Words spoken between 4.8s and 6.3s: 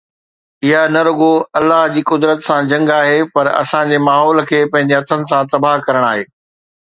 هٿن سان تباهه ڪرڻ آهي